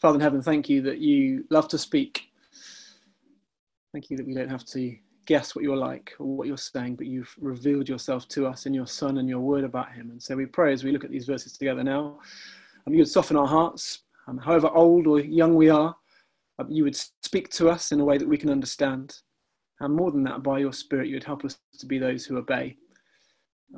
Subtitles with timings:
[0.00, 2.30] Father in heaven, thank you that you love to speak.
[3.92, 6.96] Thank you that we don't have to guess what you're like or what you're saying,
[6.96, 10.10] but you've revealed yourself to us in your Son and your word about him.
[10.10, 12.18] And so we pray as we look at these verses together now,
[12.86, 15.94] um, you would soften our hearts, um, however old or young we are,
[16.58, 19.18] um, you would speak to us in a way that we can understand.
[19.80, 22.38] And more than that, by your Spirit, you would help us to be those who
[22.38, 22.76] obey.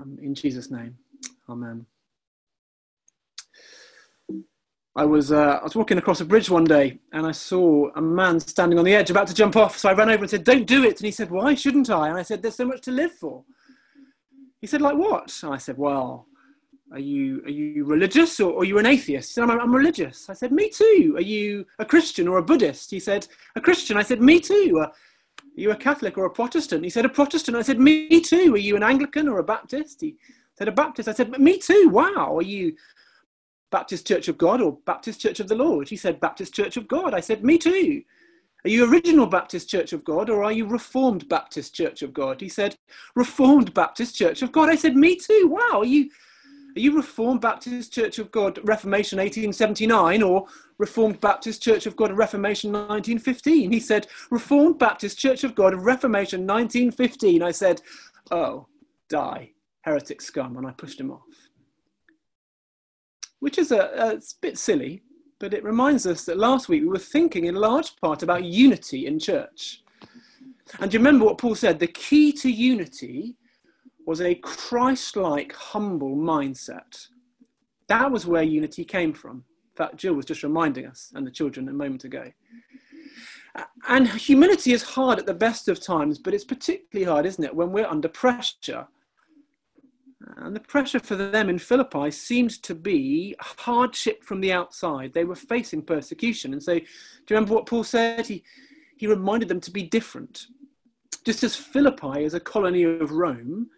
[0.01, 0.97] Um, in Jesus' name,
[1.49, 1.85] Amen.
[4.95, 8.03] I was uh, I was walking across a bridge one day and I saw a
[8.03, 9.79] man standing on the edge about to jump off.
[9.79, 12.09] So I ran over and said, "Don't do it." And he said, "Why shouldn't I?"
[12.09, 13.45] And I said, "There's so much to live for."
[14.61, 16.27] He said, "Like what?" And I said, "Well,
[16.93, 20.29] are you are you religious or, are you an atheist?" He said, I'm, "I'm religious."
[20.29, 22.91] I said, "Me too." Are you a Christian or a Buddhist?
[22.91, 24.93] He said, "A Christian." I said, "Me too." Uh, are
[25.57, 26.85] you a Catholic or a Protestant?
[26.85, 30.03] He said, "A Protestant." I said, "Me too." Are you an Anglican or a Baptist?
[30.03, 30.17] He
[30.55, 32.37] said, "A Baptist." I said, "Me too." Wow.
[32.37, 32.77] Are you
[33.73, 35.89] Baptist Church of God or Baptist Church of the Lord?
[35.89, 37.15] He said, Baptist Church of God.
[37.15, 38.03] I said, Me too.
[38.65, 42.41] Are you original Baptist Church of God or are you Reformed Baptist Church of God?
[42.41, 42.77] He said,
[43.17, 44.71] Reformed Baptist Church of God.
[44.71, 45.49] I said, Me too.
[45.51, 45.81] Wow.
[45.81, 46.11] Are you,
[46.77, 50.47] are you Reformed Baptist Church of God Reformation 1879 or
[50.79, 53.73] Reformed Baptist Church of God Reformation 1915?
[53.73, 57.43] He said, Reformed Baptist Church of God Reformation 1915.
[57.43, 57.81] I said,
[58.31, 58.69] Oh,
[59.09, 60.57] die, heretic scum.
[60.57, 61.49] And I pushed him off
[63.43, 65.03] which is a, a bit silly,
[65.41, 69.05] but it reminds us that last week we were thinking in large part about unity
[69.05, 69.83] in church.
[70.79, 71.81] And do you remember what Paul said?
[71.81, 73.35] The key to unity
[74.07, 77.09] was a Christ like, humble mindset.
[77.89, 79.39] That was where unity came from.
[79.39, 82.31] In fact, Jill was just reminding us and the children a moment ago.
[83.89, 87.57] And humility is hard at the best of times, but it's particularly hard, isn't it,
[87.57, 88.87] when we're under pressure
[90.45, 95.13] and the pressure for them in Philippi seems to be hardship from the outside.
[95.13, 96.53] They were facing persecution.
[96.53, 98.27] And so, do you remember what Paul said?
[98.27, 98.43] He,
[98.97, 100.47] he reminded them to be different.
[101.25, 103.71] Just as Philippi is a colony of Rome,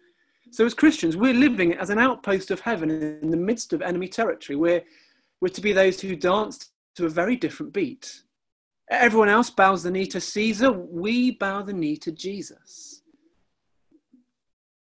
[0.51, 4.07] so as Christians, we're living as an outpost of heaven in the midst of enemy
[4.07, 4.55] territory.
[4.55, 4.83] We're,
[5.41, 8.23] we're to be those who dance to a very different beat.
[8.89, 13.01] Everyone else bows the knee to Caesar, we bow the knee to Jesus.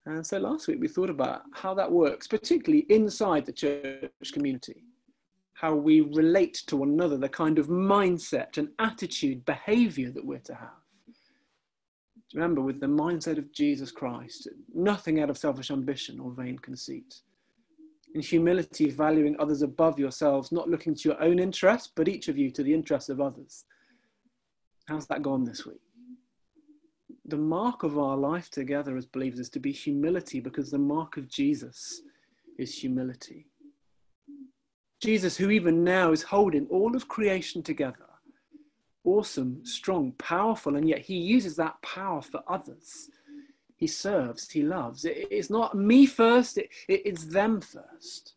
[0.08, 4.84] And so last week we thought about how that works, particularly inside the church community,
[5.52, 10.38] how we relate to one another, the kind of mindset and attitude, behavior that we're
[10.38, 10.70] to have.
[12.34, 17.20] Remember, with the mindset of Jesus Christ, nothing out of selfish ambition or vain conceit.
[18.14, 22.38] In humility, valuing others above yourselves, not looking to your own interests, but each of
[22.38, 23.64] you to the interests of others.
[24.86, 25.80] How's that gone this week?
[27.28, 31.18] The mark of our life together as believers is to be humility because the mark
[31.18, 32.00] of Jesus
[32.58, 33.46] is humility.
[35.00, 38.06] Jesus, who even now is holding all of creation together,
[39.04, 43.10] awesome, strong, powerful, and yet he uses that power for others.
[43.76, 45.04] He serves, he loves.
[45.04, 48.32] It, it's not me first, it, it, it's them first.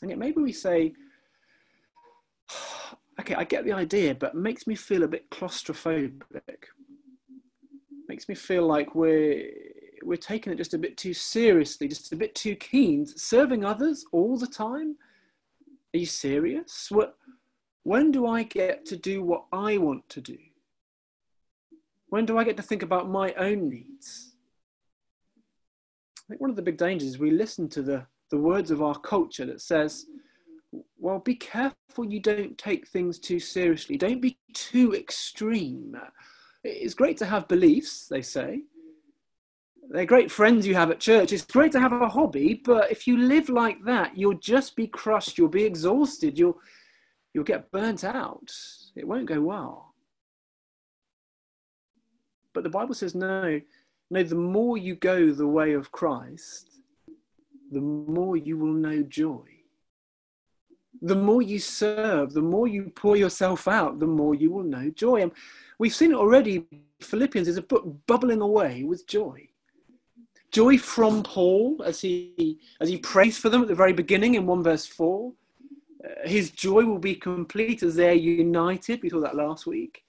[0.00, 0.92] And yet maybe we say,
[3.20, 6.64] okay, I get the idea, but it makes me feel a bit claustrophobic.
[8.08, 9.50] Makes me feel like we're
[10.02, 13.06] we're taking it just a bit too seriously, just a bit too keen.
[13.06, 14.96] Serving others all the time?
[15.94, 16.88] Are you serious?
[16.90, 17.16] What,
[17.82, 20.38] when do I get to do what I want to do?
[22.08, 24.32] When do I get to think about my own needs?
[26.18, 28.82] I think one of the big dangers is we listen to the, the words of
[28.82, 30.06] our culture that says,
[30.98, 33.96] well, be careful you don't take things too seriously.
[33.96, 35.96] Don't be too extreme.
[36.64, 38.62] It's great to have beliefs, they say.
[39.90, 41.32] They're great friends you have at church.
[41.32, 44.86] It's great to have a hobby, but if you live like that, you'll just be
[44.86, 45.38] crushed.
[45.38, 46.38] You'll be exhausted.
[46.38, 46.58] You'll,
[47.32, 48.52] you'll get burnt out.
[48.94, 49.94] It won't go well.
[52.52, 53.60] But the Bible says no,
[54.10, 56.80] no, the more you go the way of Christ,
[57.70, 59.57] the more you will know joy
[61.00, 64.90] the more you serve, the more you pour yourself out, the more you will know
[64.90, 65.22] joy.
[65.22, 65.32] And
[65.78, 66.66] we've seen it already.
[67.00, 69.48] Philippians is a book bubbling away with joy.
[70.50, 74.46] Joy from Paul as he as he prays for them at the very beginning in
[74.46, 75.32] 1 verse 4.
[76.02, 79.02] Uh, his joy will be complete as they're united.
[79.02, 80.04] We saw that last week.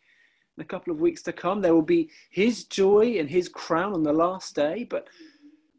[0.58, 3.94] In a couple of weeks to come, there will be his joy and his crown
[3.94, 4.86] on the last day.
[4.90, 5.08] But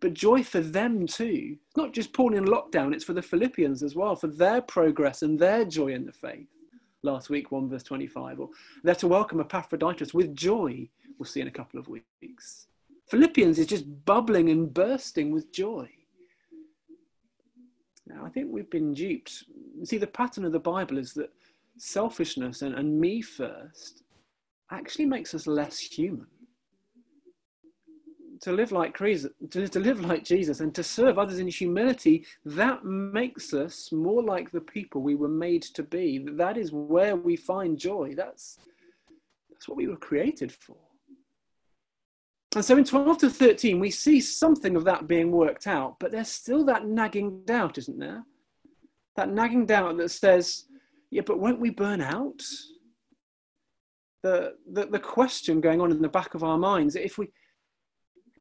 [0.00, 1.56] but joy for them too.
[1.66, 5.22] It's not just Paul in lockdown, it's for the Philippians as well, for their progress
[5.22, 6.48] and their joy in the faith.
[7.02, 8.40] Last week, 1 verse 25.
[8.40, 8.48] Or
[8.82, 10.88] they're to welcome Epaphroditus with joy,
[11.18, 12.66] we'll see in a couple of weeks.
[13.08, 15.88] Philippians is just bubbling and bursting with joy.
[18.06, 19.44] Now, I think we've been duped
[19.84, 21.30] See, the pattern of the Bible is that
[21.78, 24.02] selfishness and, and me first
[24.70, 26.26] actually makes us less human.
[28.42, 32.84] To live like to, to live like Jesus and to serve others in humility, that
[32.84, 36.26] makes us more like the people we were made to be.
[36.32, 38.14] That is where we find joy.
[38.16, 38.58] That's,
[39.50, 40.78] that's what we were created for.
[42.54, 46.10] And so in 12 to 13, we see something of that being worked out, but
[46.10, 48.24] there's still that nagging doubt, isn't there?
[49.14, 50.64] That nagging doubt that says,
[51.10, 52.42] yeah, but won't we burn out?
[54.22, 57.28] The, the, the question going on in the back of our minds, if we,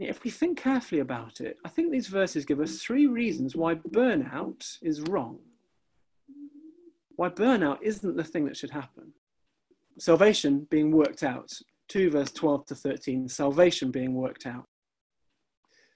[0.08, 3.76] if we think carefully about it, I think these verses give us three reasons why
[3.76, 5.40] burnout is wrong.
[7.16, 9.12] Why burnout isn't the thing that should happen.
[9.98, 11.52] Salvation being worked out
[11.90, 14.68] 2, verse 12 to 13, salvation being worked out.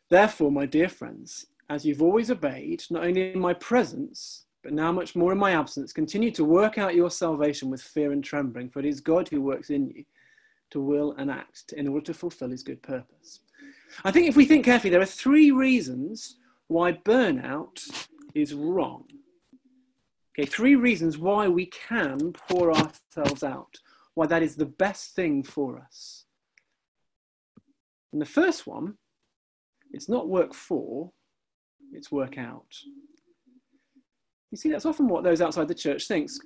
[0.10, 4.92] Therefore, my dear friends, as you've always obeyed, not only in my presence, but now
[4.92, 8.70] much more in my absence, continue to work out your salvation with fear and trembling,
[8.70, 10.04] for it is God who works in you
[10.72, 13.40] to will and act in order to fulfill his good purpose.
[14.04, 16.38] I think if we think carefully, there are three reasons
[16.68, 19.06] why burnout is wrong.
[20.38, 23.80] Okay, three reasons why we can pour ourselves out
[24.16, 26.26] why that is the best thing for us.
[28.12, 28.96] And the first one,
[29.92, 31.12] it's not work for,
[31.92, 32.76] it's work out.
[34.52, 36.38] You see, that's often what those outside the church thinks.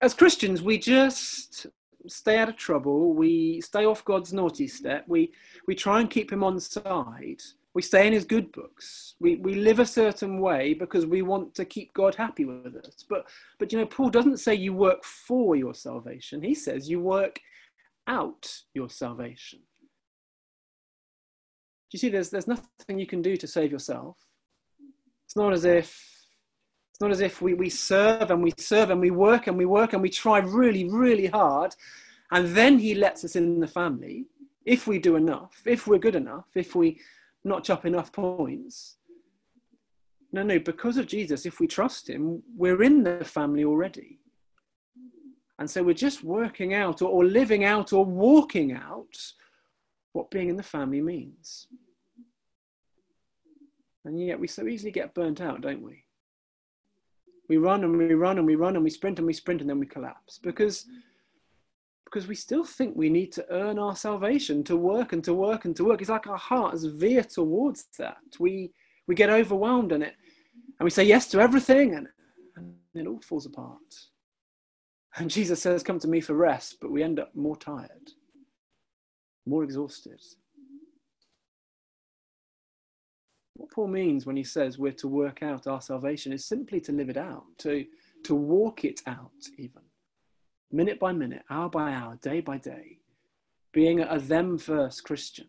[0.00, 1.66] As Christians, we just
[2.06, 3.14] stay out of trouble.
[3.14, 5.04] We stay off God's naughty step.
[5.06, 5.32] We,
[5.66, 7.42] we try and keep him on side.
[7.74, 9.14] We stay in his good books.
[9.18, 13.04] We, we live a certain way because we want to keep God happy with us.
[13.08, 13.26] But,
[13.58, 16.42] but you know, Paul doesn't say you work for your salvation.
[16.42, 17.40] He says you work
[18.06, 19.60] out your salvation.
[21.90, 24.16] Do you see there's, there's nothing you can do to save yourself?
[25.26, 26.13] It's not as if
[26.94, 29.64] it's not as if we, we serve and we serve and we work and we
[29.64, 31.74] work and we try really, really hard.
[32.30, 34.26] And then he lets us in the family
[34.64, 37.00] if we do enough, if we're good enough, if we
[37.42, 38.94] notch up enough points.
[40.30, 44.20] No, no, because of Jesus, if we trust him, we're in the family already.
[45.58, 49.32] And so we're just working out or, or living out or walking out
[50.12, 51.66] what being in the family means.
[54.04, 56.03] And yet we so easily get burnt out, don't we?
[57.48, 59.68] We run and we run and we run and we sprint and we sprint and
[59.68, 60.86] then we collapse because
[62.04, 65.64] because we still think we need to earn our salvation to work and to work
[65.64, 66.00] and to work.
[66.00, 68.18] It's like our hearts veer towards that.
[68.38, 68.72] We
[69.06, 70.14] we get overwhelmed in it
[70.78, 72.08] and we say yes to everything and,
[72.56, 74.08] and it all falls apart.
[75.16, 78.12] And Jesus says, Come to me for rest, but we end up more tired,
[79.46, 80.20] more exhausted.
[83.54, 86.92] What Paul means when he says we're to work out our salvation is simply to
[86.92, 87.86] live it out, to,
[88.24, 89.82] to walk it out, even
[90.74, 92.98] minute by minute, hour by hour, day by day,
[93.72, 95.46] being a them first Christian.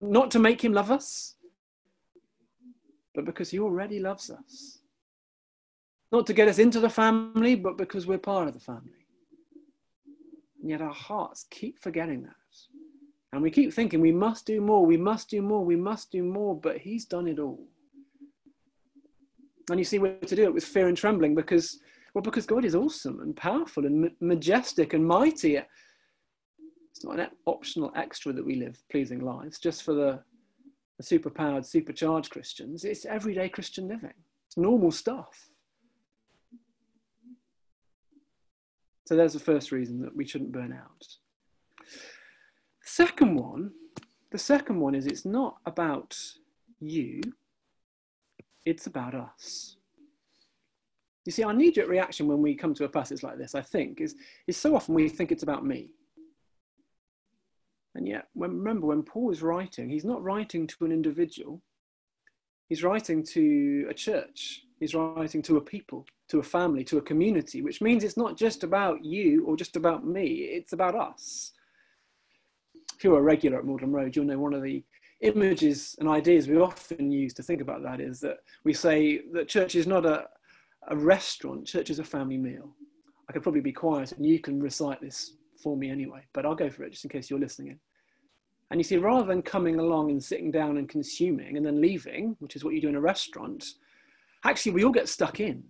[0.00, 1.34] Not to make him love us,
[3.14, 4.78] but because he already loves us.
[6.12, 9.06] Not to get us into the family, but because we're part of the family.
[10.60, 12.45] And yet our hearts keep forgetting that.
[13.36, 16.22] And we keep thinking we must do more, we must do more, we must do
[16.22, 17.68] more, but he's done it all.
[19.70, 21.78] And you see, we're to do it with fear and trembling because
[22.14, 25.56] well, because God is awesome and powerful and majestic and mighty.
[25.56, 30.20] It's not an optional extra that we live pleasing lives just for the,
[30.98, 32.86] the superpowered, supercharged Christians.
[32.86, 34.14] It's everyday Christian living,
[34.46, 35.48] it's normal stuff.
[39.04, 41.06] So there's the first reason that we shouldn't burn out.
[42.86, 43.72] Second one,
[44.30, 46.16] the second one is it's not about
[46.78, 47.20] you,
[48.64, 49.76] it's about us.
[51.24, 53.60] You see, our knee jerk reaction when we come to a passage like this, I
[53.60, 54.14] think, is,
[54.46, 55.90] is so often we think it's about me.
[57.96, 61.60] And yet, when, remember, when Paul is writing, he's not writing to an individual,
[62.68, 67.02] he's writing to a church, he's writing to a people, to a family, to a
[67.02, 71.52] community, which means it's not just about you or just about me, it's about us.
[72.96, 74.82] If you're a regular at Magdalen Road, you'll know one of the
[75.20, 79.48] images and ideas we often use to think about that is that we say that
[79.48, 80.26] church is not a,
[80.88, 82.74] a restaurant, church is a family meal.
[83.28, 86.54] I could probably be quiet and you can recite this for me anyway, but I'll
[86.54, 87.80] go for it just in case you're listening in.
[88.70, 92.36] And you see, rather than coming along and sitting down and consuming and then leaving,
[92.40, 93.64] which is what you do in a restaurant,
[94.44, 95.64] actually we all get stuck in.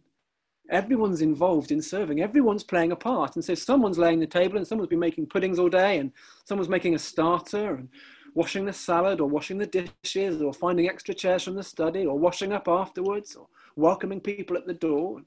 [0.70, 3.37] Everyone's involved in serving, everyone's playing a part.
[3.37, 6.12] And so someone's laying the table and someone's been making puddings all day and
[6.44, 7.88] someone's making a starter and
[8.35, 12.18] washing the salad or washing the dishes or finding extra chairs from the study or
[12.18, 13.46] washing up afterwards or
[13.76, 15.23] welcoming people at the door.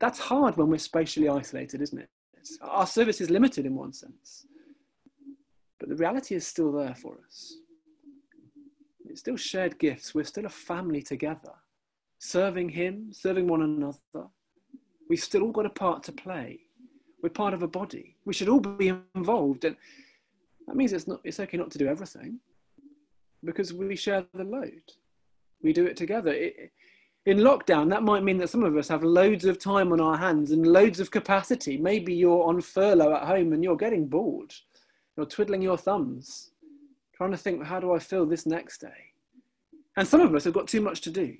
[0.00, 2.08] that's hard when we're spatially isolated, isn't it?
[2.62, 4.46] Our service is limited in one sense,
[5.78, 7.56] but the reality is still there for us.
[9.06, 10.14] It's still shared gifts.
[10.14, 11.52] We're still a family together,
[12.18, 14.28] serving Him, serving one another.
[15.08, 16.60] We've still all got a part to play.
[17.22, 18.16] We're part of a body.
[18.24, 19.64] We should all be involved.
[19.64, 19.76] And
[20.66, 22.40] that means it's, not, it's okay not to do everything
[23.44, 24.82] because we share the load.
[25.62, 26.32] We do it together.
[26.32, 26.72] It,
[27.26, 30.16] in lockdown, that might mean that some of us have loads of time on our
[30.16, 31.78] hands and loads of capacity.
[31.78, 34.52] Maybe you're on furlough at home and you're getting bored.
[35.16, 36.50] You're twiddling your thumbs,
[37.16, 39.12] trying to think, how do I feel this next day?
[39.96, 41.34] And some of us have got too much to do.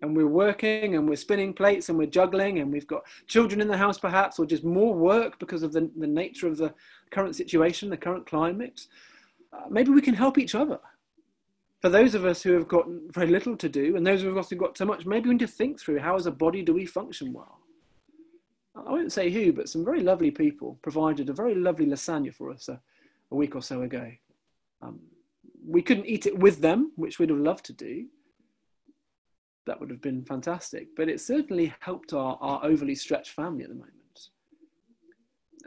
[0.00, 3.68] And we're working and we're spinning plates and we're juggling and we've got children in
[3.68, 6.72] the house perhaps, or just more work because of the, the nature of the
[7.10, 8.86] current situation, the current climate.
[9.52, 10.78] Uh, maybe we can help each other
[11.80, 14.50] for those of us who have got very little to do and those of us
[14.50, 16.74] who've got so much, maybe we need to think through how as a body do
[16.74, 17.60] we function well.
[18.74, 22.50] I won't say who, but some very lovely people provided a very lovely lasagna for
[22.50, 22.80] us a,
[23.30, 24.10] a week or so ago.
[24.82, 25.00] Um,
[25.66, 28.06] we couldn't eat it with them, which we'd have loved to do.
[29.68, 33.68] That would have been fantastic, but it certainly helped our, our overly stretched family at
[33.68, 34.30] the moment.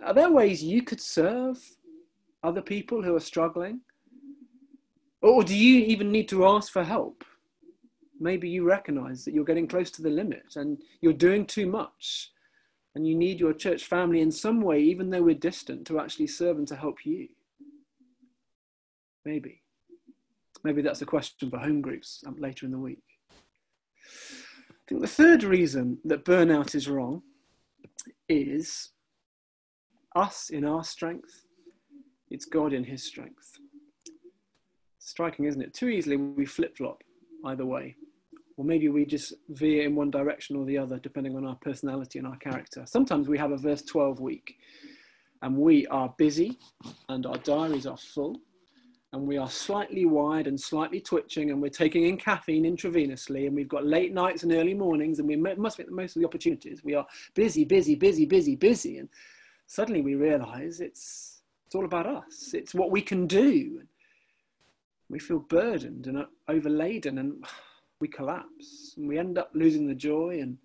[0.04, 1.60] Are there ways you could serve
[2.44, 3.82] other people who are struggling?
[5.22, 7.24] Or do you even need to ask for help?
[8.20, 12.32] Maybe you recognize that you're getting close to the limit and you're doing too much.
[12.96, 16.26] And you need your church family in some way, even though we're distant, to actually
[16.26, 17.28] serve and to help you.
[19.26, 19.62] Maybe.
[20.64, 23.04] Maybe that's a question for home groups um, later in the week.
[24.70, 27.24] I think the third reason that burnout is wrong
[28.28, 28.90] is
[30.16, 31.48] us in our strength,
[32.30, 33.58] it's God in his strength
[35.12, 35.74] striking, isn't it?
[35.74, 37.04] Too easily we flip flop
[37.46, 37.96] either way.
[38.58, 42.20] Or maybe we just veer in one direction or the other, depending on our personality
[42.20, 42.84] and our character.
[42.86, 44.58] Sometimes we have a verse 12 week
[45.42, 46.60] and we are busy
[47.10, 48.40] and our diaries are full
[49.14, 53.56] and we are slightly wired and slightly twitching and we're taking in caffeine intravenously and
[53.56, 56.28] we've got late nights and early mornings and we must make the most of the
[56.28, 56.84] opportunities.
[56.84, 59.00] We are busy, busy, busy, busy, busy.
[59.00, 59.10] And
[59.68, 62.54] suddenly we realize it's, it's all about us.
[62.54, 63.82] It's what we can do
[65.12, 67.46] we feel burdened and overladen and
[68.00, 70.58] we collapse and we end up losing the joy and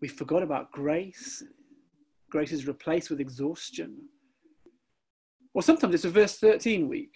[0.00, 1.42] we forgot about grace.
[2.30, 3.96] Grace is replaced with exhaustion.
[5.52, 7.12] Or sometimes it's a verse 13 week.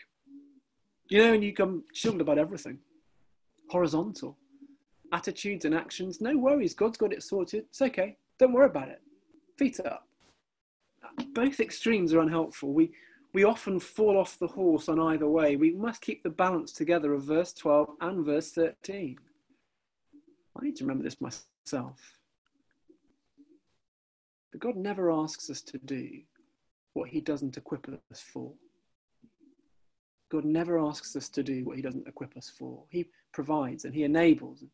[1.10, 2.78] You know, and you come chilled about everything.
[3.68, 4.38] Horizontal.
[5.12, 6.72] Attitudes and actions, no worries.
[6.72, 7.64] God's got it sorted.
[7.68, 8.16] It's okay.
[8.38, 9.02] Don't worry about it.
[9.58, 10.06] Feet up.
[11.34, 12.72] Both extremes are unhelpful.
[12.72, 12.92] We,
[13.34, 15.56] we often fall off the horse on either way.
[15.56, 19.18] We must keep the balance together of verse 12 and verse 13.
[20.56, 22.20] I need to remember this myself.
[24.52, 26.20] But God never asks us to do
[26.92, 28.52] what he doesn't equip us for.
[30.30, 32.84] God never asks us to do what he doesn't equip us for.
[32.88, 34.64] He provides and he enables.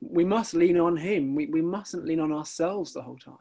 [0.00, 1.34] We must lean on him.
[1.34, 3.36] We, we mustn't lean on ourselves the whole time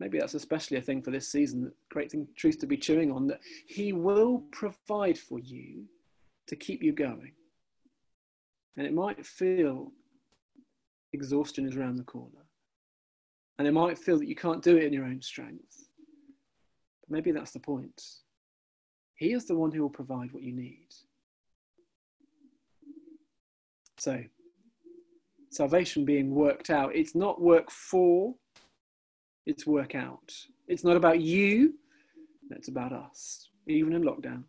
[0.00, 3.28] maybe that's especially a thing for this season, great thing, truth to be chewing on,
[3.28, 5.84] that He will provide for you
[6.48, 7.32] to keep you going.
[8.76, 9.92] And it might feel
[11.12, 12.46] exhaustion is around the corner.
[13.58, 15.84] And it might feel that you can't do it in your own strength.
[17.02, 18.02] But maybe that's the point.
[19.20, 20.88] He is the one who will provide what you need.
[23.98, 24.24] So,
[25.50, 28.34] salvation being worked out, it's not work for
[29.44, 30.32] it's work out.
[30.68, 31.74] It's not about you,
[32.50, 34.44] it's about us, even in lockdown.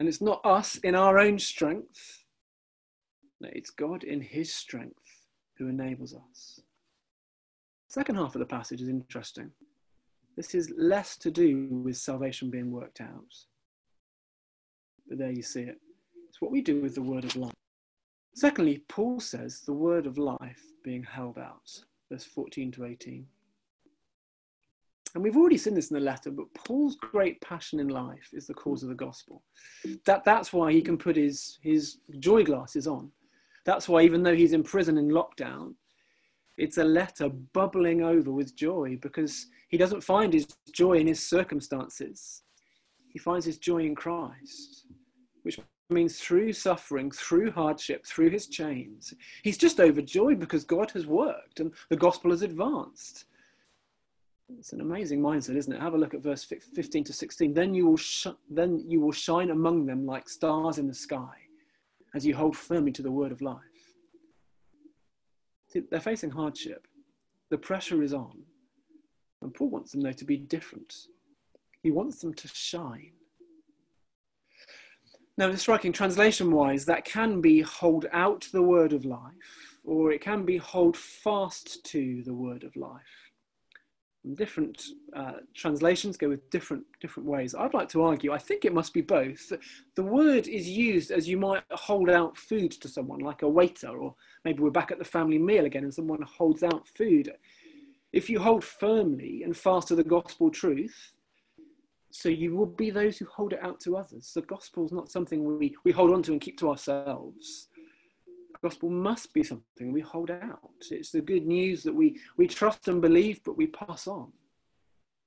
[0.00, 2.24] And it's not us in our own strength,
[3.40, 5.26] no, it's God in his strength
[5.58, 6.60] who enables us.
[7.86, 9.52] Second half of the passage is interesting.
[10.36, 13.32] This is less to do with salvation being worked out.
[15.08, 15.78] But there you see it.
[16.28, 17.52] It's what we do with the word of life.
[18.34, 23.26] Secondly, Paul says the word of life being held out, verse 14 to 18.
[25.14, 28.46] And we've already seen this in the letter, but Paul's great passion in life is
[28.46, 29.42] the cause of the gospel.
[30.04, 33.10] That, that's why he can put his, his joy glasses on.
[33.64, 35.74] That's why, even though he's in prison in lockdown,
[36.58, 41.26] it's a letter bubbling over with joy because he doesn't find his joy in his
[41.26, 42.42] circumstances.
[43.08, 44.84] He finds his joy in Christ,
[45.88, 51.60] means through suffering, through hardship, through his chains, he's just overjoyed because God has worked
[51.60, 53.24] and the gospel has advanced.
[54.58, 55.80] It's an amazing mindset, isn't it?
[55.80, 57.52] Have a look at verse 15 to 16.
[57.52, 61.34] Then you will, sh- then you will shine among them like stars in the sky
[62.14, 63.60] as you hold firmly to the word of life.
[65.68, 66.86] See, they're facing hardship.
[67.50, 68.42] The pressure is on.
[69.42, 70.94] And Paul wants them, though, to be different.
[71.82, 73.12] He wants them to shine.
[75.38, 80.10] Now, the striking translation wise, that can be hold out the word of life, or
[80.10, 83.30] it can be hold fast to the word of life.
[84.24, 84.82] And different
[85.14, 87.54] uh, translations go with different different ways.
[87.54, 89.52] I'd like to argue, I think it must be both.
[89.94, 93.90] The word is used as you might hold out food to someone, like a waiter,
[93.90, 94.14] or
[94.44, 97.30] maybe we're back at the family meal again and someone holds out food.
[98.12, 101.15] If you hold firmly and fast to the gospel truth,
[102.16, 104.32] so you will be those who hold it out to others.
[104.34, 107.68] The gospel is not something we, we hold on to and keep to ourselves.
[108.26, 110.70] The gospel must be something we hold out.
[110.90, 114.32] It's the good news that we, we trust and believe, but we pass on.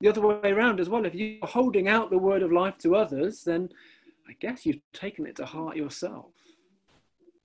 [0.02, 2.96] The other way around as well, if you're holding out the word of life to
[2.96, 3.70] others, then
[4.28, 6.34] I guess you've taken it to heart yourself.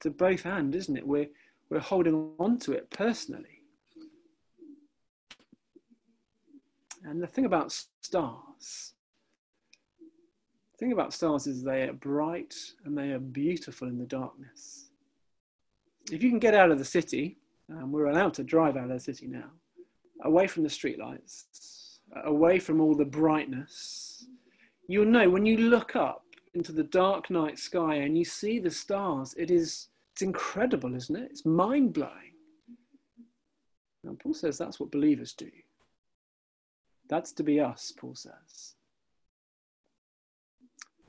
[0.01, 1.07] To both hand, isn't it?
[1.07, 1.29] We're,
[1.69, 3.61] we're holding on to it personally.
[7.03, 8.94] And the thing about stars,
[10.85, 14.91] thing about stars is they are bright and they are beautiful in the darkness.
[16.13, 17.39] If you can get out of the city,
[17.71, 19.51] and we're allowed to drive out of the city now,
[20.25, 24.27] away from the streetlights, away from all the brightness,
[24.87, 28.71] you'll know when you look up into the dark night sky and you see the
[28.71, 31.31] stars, it is it's incredible, isn't it?
[31.31, 32.35] It's mind blowing.
[34.05, 35.51] And Paul says that's what believers do.
[37.09, 38.75] That's to be us, Paul says.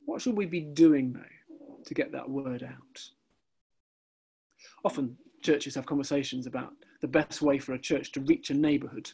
[0.06, 3.02] What should we be doing, though, to get that word out?
[4.84, 6.72] Often churches have conversations about
[7.02, 9.10] the best way for a church to reach a neighbourhood.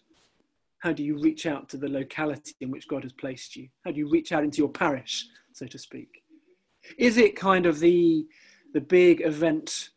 [0.78, 3.68] How do you reach out to the locality in which God has placed you?
[3.84, 6.22] How do you reach out into your parish, so to speak?
[6.98, 8.26] Is it kind of the,
[8.72, 9.90] the big event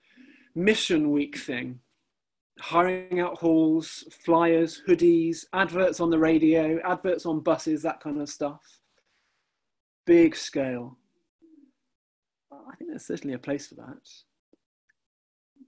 [0.56, 1.80] mission week thing
[2.60, 8.30] hiring out halls, flyers, hoodies, adverts on the radio, adverts on buses, that kind of
[8.30, 8.62] stuff.
[10.06, 10.98] Big scale.
[12.52, 13.98] I think there's certainly a place for that.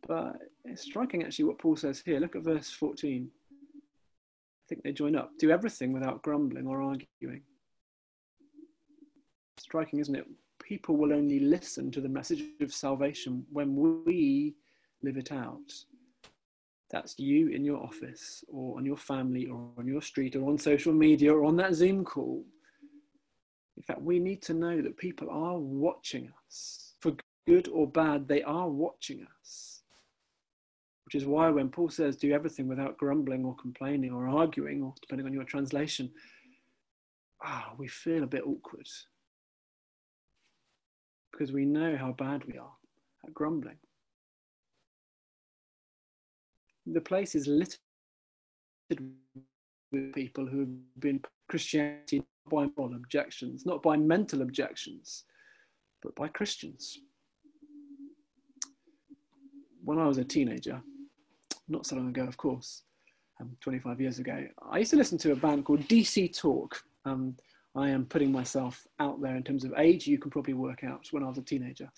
[0.08, 2.20] But it's striking actually what Paul says here.
[2.20, 3.30] Look at verse 14.
[3.32, 5.32] I think they join up.
[5.40, 7.42] Do everything without grumbling or arguing.
[9.58, 10.28] Striking, isn't it?
[10.62, 14.56] People will only listen to the message of salvation when we
[15.02, 15.72] live it out.
[16.92, 20.58] That's you in your office or on your family or on your street or on
[20.58, 22.44] social media or on that Zoom call.
[23.78, 26.96] In fact, we need to know that people are watching us.
[27.00, 27.14] For
[27.48, 29.82] good or bad, they are watching us.
[31.06, 34.94] Which is why when Paul says, do everything without grumbling or complaining or arguing, or
[35.00, 36.12] depending on your translation,
[37.44, 38.88] ah, we feel a bit awkward.
[41.32, 42.74] Because we know how bad we are
[43.26, 43.78] at grumbling.
[46.94, 47.80] the place is littered
[49.92, 55.24] with people who have been Christianity by moral objections, not by mental objections,
[56.02, 57.00] but by Christians.
[59.84, 60.82] When I was a teenager,
[61.68, 62.84] not so long ago, of course,
[63.40, 66.82] um, 25 years ago, I used to listen to a band called DC Talk.
[67.06, 67.36] Um,
[67.76, 70.08] I am putting myself out there in terms of age.
[70.08, 71.90] You can probably work out when I was a teenager.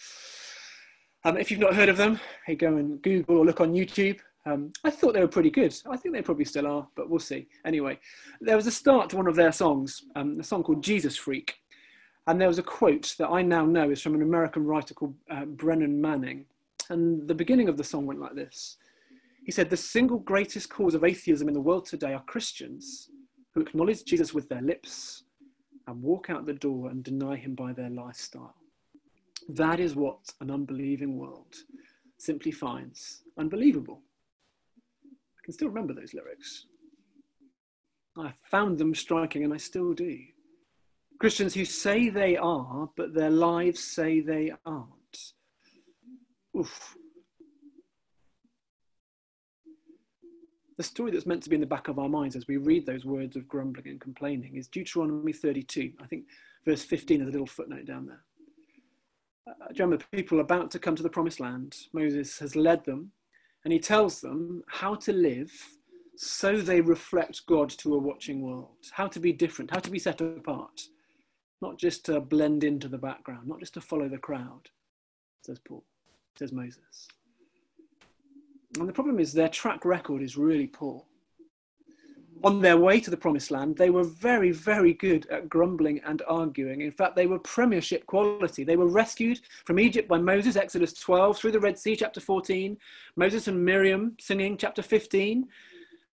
[1.23, 4.19] Um, if you've not heard of them, hey, go and Google or look on YouTube.
[4.49, 5.75] Um, I thought they were pretty good.
[5.87, 7.47] I think they probably still are, but we'll see.
[7.65, 7.99] Anyway,
[8.41, 11.57] there was a start to one of their songs, um, a song called Jesus Freak.
[12.25, 15.13] And there was a quote that I now know is from an American writer called
[15.29, 16.45] uh, Brennan Manning.
[16.89, 18.77] And the beginning of the song went like this
[19.45, 23.09] He said, The single greatest cause of atheism in the world today are Christians
[23.53, 25.23] who acknowledge Jesus with their lips
[25.87, 28.55] and walk out the door and deny him by their lifestyle.
[29.47, 31.55] That is what an unbelieving world
[32.17, 34.01] simply finds unbelievable
[35.49, 36.67] can still remember those lyrics.
[38.15, 40.19] I found them striking, and I still do.
[41.19, 45.33] Christians who say they are, but their lives say they aren't.
[46.55, 46.95] Oof.
[50.77, 52.85] The story that's meant to be in the back of our minds as we read
[52.85, 55.93] those words of grumbling and complaining is Deuteronomy 32.
[55.99, 56.25] I think
[56.63, 58.23] verse 15 is a little footnote down there.
[59.47, 61.75] Uh, remember people about to come to the promised land?
[61.91, 63.13] Moses has led them
[63.63, 65.51] and he tells them how to live
[66.15, 69.99] so they reflect God to a watching world, how to be different, how to be
[69.99, 70.81] set apart,
[71.61, 74.69] not just to blend into the background, not just to follow the crowd,
[75.45, 75.85] says Paul,
[76.37, 77.07] says Moses.
[78.77, 81.05] And the problem is their track record is really poor
[82.43, 86.21] on their way to the promised land, they were very, very good at grumbling and
[86.27, 86.81] arguing.
[86.81, 88.63] In fact, they were premiership quality.
[88.63, 92.77] They were rescued from Egypt by Moses, Exodus 12, through the Red Sea, chapter 14,
[93.15, 95.47] Moses and Miriam singing, chapter 15.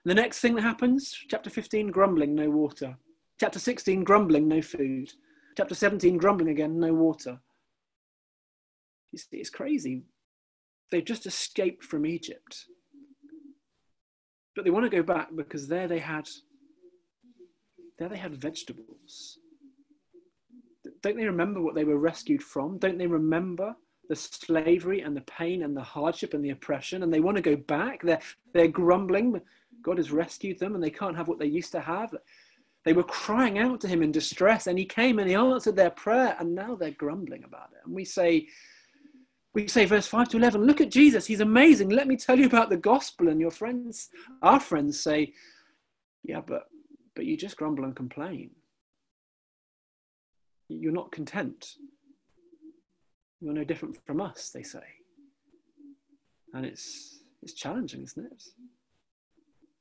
[0.03, 2.97] the next thing that happens, chapter 15, grumbling, no water.
[3.39, 5.11] Chapter 16, grumbling, no food.
[5.57, 7.39] Chapter 17, grumbling again, no water.
[9.11, 10.03] You see, it's crazy.
[10.91, 12.65] They've just escaped from Egypt.
[14.55, 16.29] But they want to go back because there they had
[17.97, 19.37] there they had vegetables.
[21.01, 22.77] Don't they remember what they were rescued from?
[22.77, 23.75] Don't they remember
[24.09, 27.03] the slavery and the pain and the hardship and the oppression?
[27.03, 28.01] And they want to go back.
[28.01, 28.21] They're,
[28.53, 29.41] they're grumbling.
[29.81, 32.13] God has rescued them and they can't have what they used to have.
[32.83, 35.89] They were crying out to him in distress and he came and he answered their
[35.89, 37.79] prayer and now they're grumbling about it.
[37.85, 38.47] And we say,
[39.55, 41.25] we say verse 5 to 11 look at jesus.
[41.25, 41.89] He's amazing.
[41.89, 43.29] Let me tell you about the gospel.
[43.29, 44.09] And your friends
[44.43, 45.33] our friends say
[46.23, 46.67] yeah but
[47.15, 48.51] but you just grumble and complain.
[50.67, 51.75] You're not content.
[53.39, 54.83] You're no different from us they say.
[56.53, 58.43] And it's it's challenging isn't it?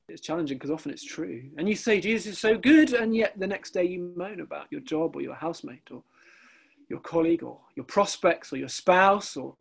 [0.08, 1.50] It's challenging because often it's true.
[1.58, 4.66] And you say Jesus is so good, and yet the next day you moan about
[4.70, 6.02] your job or your housemate or
[6.88, 9.56] your colleague or your prospects or your spouse or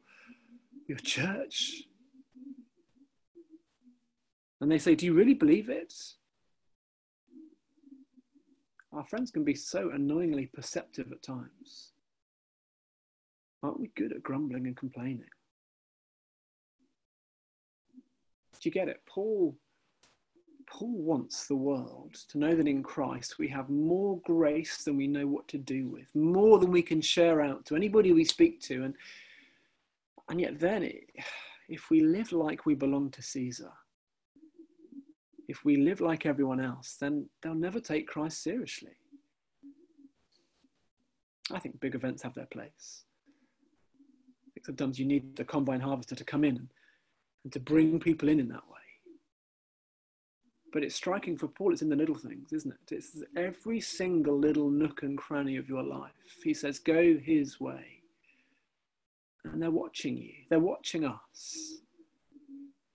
[0.87, 1.83] your church.
[4.61, 5.93] And they say, Do you really believe it?
[8.91, 11.91] Our friends can be so annoyingly perceptive at times.
[13.63, 15.23] Aren't we good at grumbling and complaining?
[17.93, 19.01] Do you get it?
[19.05, 19.55] Paul
[20.67, 25.07] Paul wants the world to know that in Christ we have more grace than we
[25.07, 28.61] know what to do with, more than we can share out to anybody we speak
[28.61, 28.83] to.
[28.83, 28.95] And,
[30.33, 31.03] and yet, then, it,
[31.69, 33.69] if we live like we belong to Caesar,
[35.47, 38.97] if we live like everyone else, then they'll never take Christ seriously.
[41.51, 43.03] I think big events have their place.
[44.63, 46.67] Sometimes you need the combine harvester to come in
[47.43, 48.79] and to bring people in in that way.
[50.71, 52.95] But it's striking for Paul, it's in the little things, isn't it?
[52.95, 56.41] It's every single little nook and cranny of your life.
[56.43, 58.02] He says, go his way.
[59.45, 61.79] And they're watching you, they're watching us.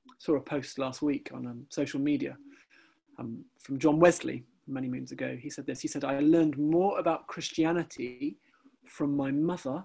[0.09, 2.37] I saw a post last week on um, social media
[3.19, 5.37] um, from John Wesley many moons ago.
[5.41, 8.39] He said this He said, I learned more about Christianity
[8.85, 9.85] from my mother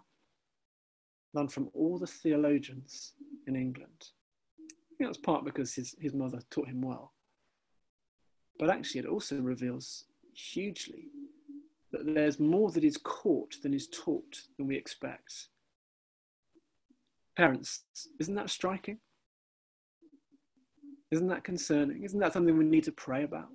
[1.33, 3.13] than from all the theologians
[3.47, 4.09] in England.
[4.59, 7.13] I think that's part because his, his mother taught him well.
[8.59, 11.07] But actually, it also reveals hugely
[11.91, 15.47] that there's more that is caught than is taught than we expect.
[17.35, 17.83] Parents,
[18.19, 18.99] isn't that striking?
[21.11, 22.03] Isn't that concerning?
[22.03, 23.47] Isn't that something we need to pray about?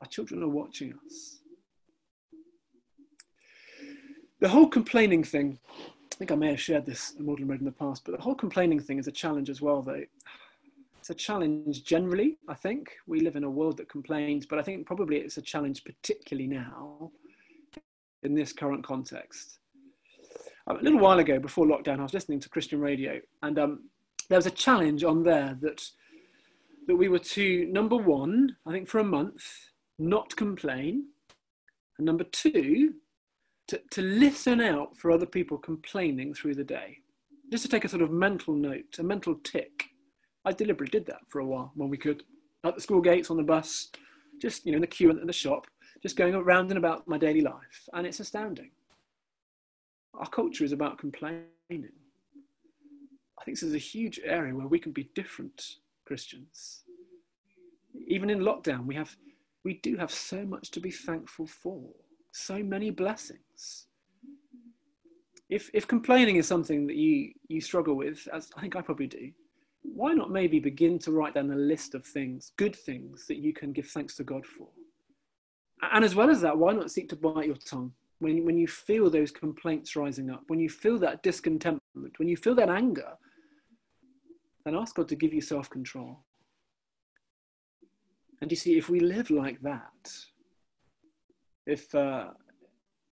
[0.00, 1.40] Our children are watching us.
[4.40, 7.66] The whole complaining thing, I think I may have shared this in Magdalen Road in
[7.66, 10.04] the past, but the whole complaining thing is a challenge as well, though
[10.98, 12.96] it's a challenge generally, I think.
[13.06, 16.46] We live in a world that complains, but I think probably it's a challenge particularly
[16.46, 17.10] now
[18.22, 19.57] in this current context.
[20.68, 23.84] A little while ago, before lockdown, I was listening to Christian radio, and um,
[24.28, 25.88] there was a challenge on there that
[26.86, 31.08] that we were to number one, I think for a month, not complain,
[31.96, 32.94] and number two,
[33.68, 36.98] to, to listen out for other people complaining through the day.
[37.50, 39.90] Just to take a sort of mental note, a mental tick
[40.44, 42.22] I deliberately did that for a while when we could,
[42.64, 43.90] at the school gates, on the bus,
[44.40, 45.66] just you know in the queue at the shop,
[46.02, 48.70] just going around and about my daily life, and it's astounding.
[50.14, 51.46] Our culture is about complaining.
[53.38, 56.82] I think this is a huge area where we can be different Christians.
[58.06, 59.16] Even in lockdown, we have
[59.64, 61.82] we do have so much to be thankful for,
[62.32, 63.86] so many blessings.
[65.48, 69.06] If if complaining is something that you you struggle with, as I think I probably
[69.06, 69.32] do,
[69.82, 73.52] why not maybe begin to write down a list of things, good things that you
[73.52, 74.68] can give thanks to God for?
[75.80, 78.66] And as well as that, why not seek to bite your tongue when, when you
[78.66, 83.12] feel those complaints rising up, when you feel that discontentment, when you feel that anger?
[84.64, 86.24] Then ask God to give you self control.
[88.40, 90.12] And you see, if we live like that,
[91.66, 92.28] if uh,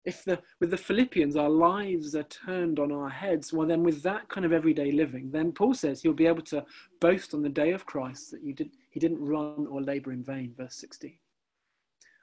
[0.05, 4.03] if the with the Philippians our lives are turned on our heads, well then with
[4.03, 6.65] that kind of everyday living, then Paul says you'll be able to
[7.01, 10.23] boast on the day of Christ that you did he didn't run or labor in
[10.23, 11.19] vain, verse 16.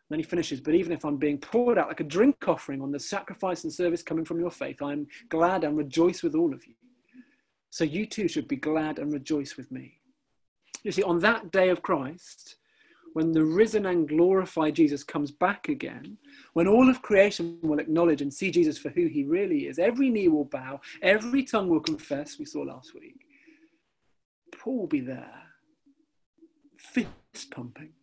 [0.09, 2.91] Then he finishes, but even if I'm being poured out like a drink offering on
[2.91, 6.65] the sacrifice and service coming from your faith, I'm glad and rejoice with all of
[6.67, 6.75] you.
[7.69, 9.99] So you too should be glad and rejoice with me.
[10.83, 12.57] You see, on that day of Christ,
[13.13, 16.17] when the risen and glorified Jesus comes back again,
[16.53, 20.09] when all of creation will acknowledge and see Jesus for who he really is, every
[20.09, 23.25] knee will bow, every tongue will confess, we saw last week.
[24.51, 25.43] Paul will be there,
[26.75, 27.93] fist pumping,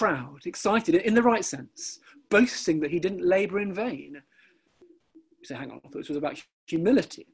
[0.00, 1.98] proud, excited in the right sense,
[2.30, 4.22] boasting that he didn't labour in vain.
[5.38, 7.26] You say, hang on, I thought this was about humility.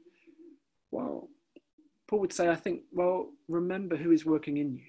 [0.91, 1.29] Well,
[2.09, 4.83] Paul would say, I think, well, remember who is working in you.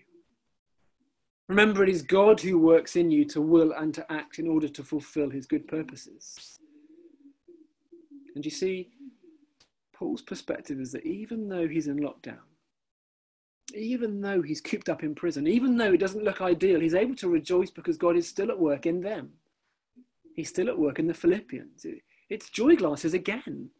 [1.46, 4.68] Remember, it is God who works in you to will and to act in order
[4.68, 6.58] to fulfill his good purposes.
[8.34, 8.88] And you see,
[9.94, 12.47] Paul's perspective is that even though he's in lockdown,
[13.74, 17.14] even though he's cooped up in prison, even though it doesn't look ideal, he's able
[17.16, 19.30] to rejoice because God is still at work in them.
[20.34, 21.84] He's still at work in the Philippians.
[22.30, 23.70] It's joy glasses again,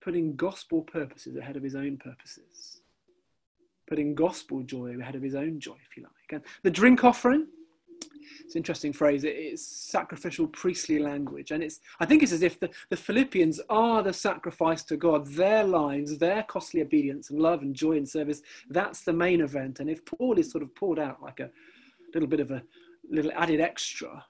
[0.00, 2.80] putting gospel purposes ahead of his own purposes,
[3.88, 6.12] putting gospel joy ahead of his own joy, if you like.
[6.32, 7.48] And the drink offering,
[8.44, 9.22] it's an interesting phrase.
[9.24, 11.50] It's sacrificial priestly language.
[11.50, 15.26] And it's, I think it's as if the, the Philippians are the sacrifice to God,
[15.26, 18.42] their lives, their costly obedience and love and joy and service.
[18.68, 19.80] That's the main event.
[19.80, 21.50] And if Paul is sort of poured out like a
[22.14, 22.62] little bit of a
[23.08, 24.24] little added extra,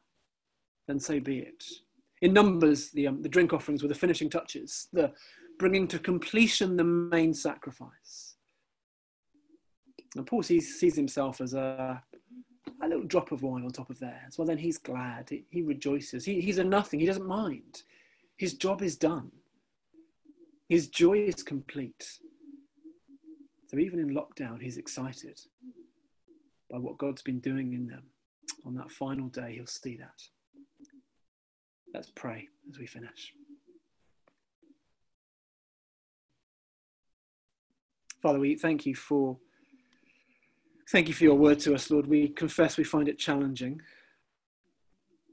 [0.87, 1.65] then so be it.
[2.23, 5.13] In Numbers, the, um, the drink offerings were the finishing touches, the
[5.59, 8.37] bringing to completion the main sacrifice.
[10.17, 12.03] And Paul sees, sees himself as a,
[12.83, 14.39] a little drop of wine on top of theirs.
[14.39, 15.31] Well, then he's glad.
[15.51, 16.25] He, rejoices.
[16.25, 17.01] He, he's a nothing.
[17.01, 17.83] He doesn't mind.
[18.37, 19.31] His job is done.
[20.69, 22.19] His joy is complete.
[23.67, 25.41] So even in lockdown, he's excited
[26.71, 28.03] by what God's been doing in them.
[28.65, 30.23] On that final day, he'll see that.
[31.93, 33.33] Let's pray as we finish.
[38.23, 39.39] Father, we thank you for
[40.91, 42.09] Thank you for your word to us, Lord.
[42.09, 43.81] We confess we find it challenging.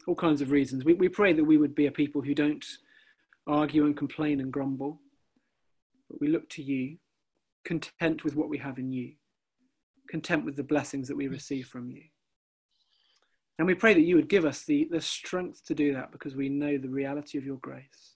[0.06, 0.86] All kinds of reasons.
[0.86, 2.63] We, we pray that we would be a people who don't
[3.48, 5.02] argue and complain and grumble,
[6.10, 6.98] but we look to you,
[7.65, 9.13] content with what we have in you,
[10.08, 12.04] content with the blessings that we receive from you.
[13.58, 16.36] And we pray that you would give us the, the strength to do that because
[16.36, 18.13] we know the reality of your grace.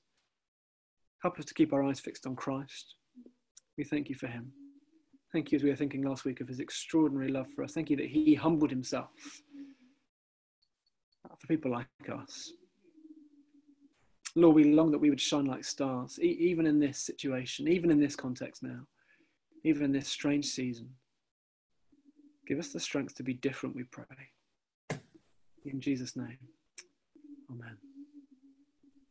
[1.24, 2.94] Help us to keep our eyes fixed on Christ.
[3.80, 4.52] We thank you for him.
[5.32, 7.74] Thank you, as we were thinking last week, of his extraordinary love for us.
[7.74, 9.10] Thank you that he humbled himself
[11.38, 12.52] for people like us.
[14.36, 17.92] Lord, we long that we would shine like stars, e- even in this situation, even
[17.92, 18.88] in this context now,
[19.64, 20.90] even in this strange season.
[22.48, 24.06] Give us the strength to be different, we pray.
[25.66, 26.38] In Jesus' name,
[27.50, 27.78] amen.